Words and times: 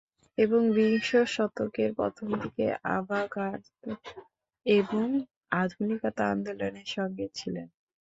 এবং 0.37 0.61
বিশ 0.75 1.05
শতকের 1.27 1.89
প্রথমদিকের 1.95 2.71
আভা-গার্দ 2.91 3.65
এবং 4.65 5.05
আধুনিকতা 5.61 6.23
আন্দোলনের 6.33 6.87
সঙ্গে 6.95 7.25
ছিলেন। 7.35 7.67